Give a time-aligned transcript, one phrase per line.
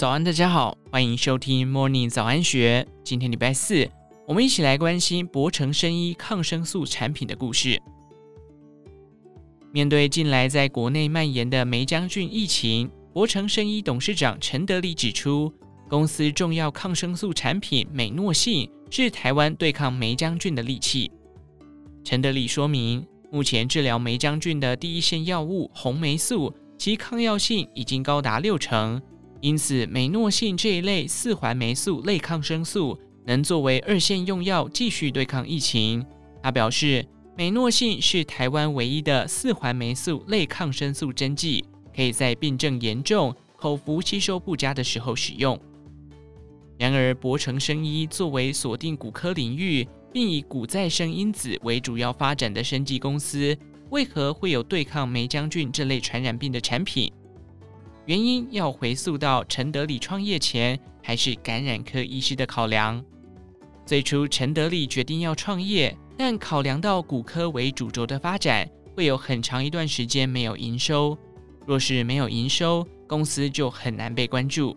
[0.00, 2.88] 早安，大家好，欢迎收听 Morning 早安学。
[3.04, 3.86] 今天礼拜四，
[4.26, 7.78] 我们一起来关心博成生医抗生素产品的故事。
[9.72, 15.52] 面对近来在国内蔓延的霉浆菌疫情，博成生医董事长陈德礼指出，
[15.86, 21.12] 公司重要抗生素产品美诺信是台湾对抗霉浆菌的利器。
[22.02, 28.98] 陈德礼说明，目前治疗霉浆菌的第一线药物红霉素，其抗药性已经高达六成。
[29.40, 36.04] 因此，美诺信这一类四环霉素类抗生素能作为二线用药，继续对抗疫情。
[36.42, 41.64] 他表示，美诺信是台湾唯一的四环霉素类抗生素针剂，
[41.94, 45.58] 可以在病症严重、口服吸收不佳的时候使用。
[46.78, 53.56] 然而，博成生医作为锁定骨科领域，并以骨再生因子为主要发展的生技公司，
[53.90, 57.10] 为何会有对抗霉浆菌这类传染病的产品？
[58.06, 63.04] 原因要回溯到陈德礼创业前，还是感染科医师的考量。
[63.86, 71.16] 最初，陈德礼决定要创业，但考量到骨科为主轴的发展，会有很长一段时间没有营收。
[71.66, 74.76] 若是没有营收，公司就很难被关注。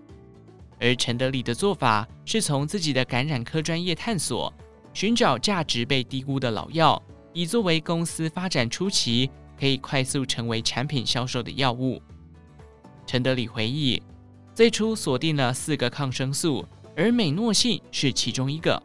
[0.80, 4.54] 而陈德礼的做法是从自己的感染科专业探索，
[4.94, 7.02] 寻找价值被低估的老药，
[7.32, 12.02] 以作为公司发展初期可以快速成为产品销售的药物。
[13.14, 14.02] 陈德礼回忆，
[14.56, 18.82] 最初锁定了四个抗生素，而美诺信是其中一个。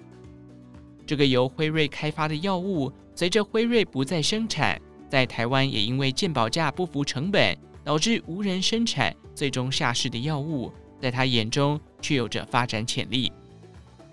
[1.06, 13.32] 这个由辉瑞开发的药物，随着辉瑞不再生产，在台湾也因为健保价不符成本，导致无人生产，最终下市的药物，在他眼中却有着发展潜力。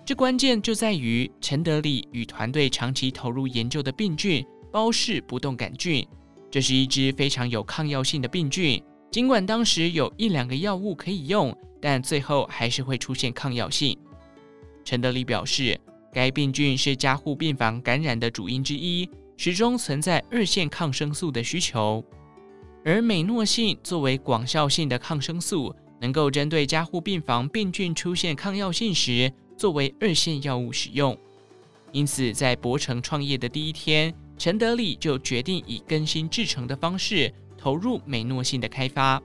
[0.06, 6.08] 这关键就在于陈德礼与团队长期投入研究的病菌——包氏不动杆菌，
[6.50, 8.82] 这是一支非常有抗药性的病菌。
[9.16, 13.96] 尽管当时有一两个药物可以用，但最后还是会出现抗药性。
[14.84, 15.80] 陈德礼表示，
[16.12, 22.04] 该病菌是加护病房感染的主因之一，始终存在二线抗生素的需求。
[22.84, 31.16] 而美诺信作为广效性的抗生素，能够针对加护病房病菌出现抗药性时，作为二线药物使用。
[31.90, 37.32] 因此，在博成创业的第一天，陈德礼就决定以更新制程的方式。
[37.58, 39.20] 投入美诺信的开发，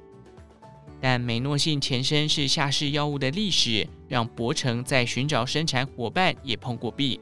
[0.99, 7.19] 但美诺信前身是下市药物的历史，让博成在寻找生产伙伴也碰过壁。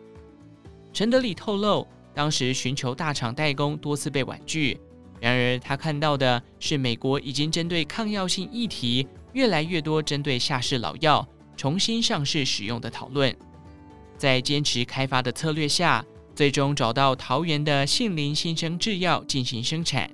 [0.94, 4.80] 陈德礼透露，当时寻求大厂代工多次被婉拒。
[5.20, 13.36] 然而，他看到的是美国已经针对抗药性议题，越来越多针对下市老药重新上市使用的讨论。
[14.16, 16.06] 在坚持开发的策略下，
[16.40, 20.10] 最终找到桃园的杏林新生制药进行生产。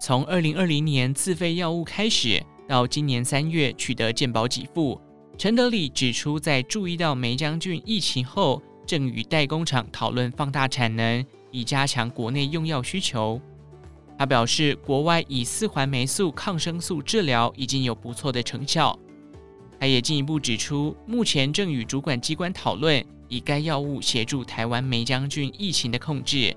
[0.00, 5.00] 从二零二零年自费药物开始，到今年三月取得健保给付，
[5.36, 13.40] 陈德礼指出，在注意到霉浆菌疫情后，正与代工厂讨论放大产能，以加强国内用药需求。
[14.16, 18.96] 他表示，国外以四环霉素抗生素治疗已经有不错的成效。
[19.80, 26.54] 他也进一步指出，目前正与主管机关讨论，以该药物协助台湾梅将军疫情的控制。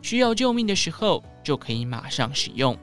[0.00, 2.78] 需要救命的时候，就可以马上使用。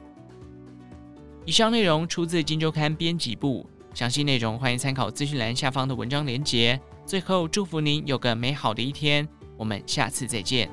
[1.46, 6.78] 以上内容出自《金周刊》编辑部，详细内容欢迎参考资讯栏下方的文章连结。
[7.06, 9.26] 最后，祝福您有个美好的一天，
[9.56, 10.68] 我们下次再见。